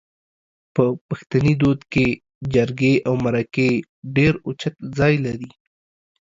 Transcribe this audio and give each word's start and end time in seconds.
په 0.75 0.83
پښتني 1.09 1.53
دود 1.61 1.79
کې 1.93 2.07
جرګې 2.53 2.93
او 3.07 3.13
مرکې 3.25 3.69
ډېر 4.15 4.33
اوچت 4.45 4.75
ځای 4.97 5.13
لري 5.25 5.51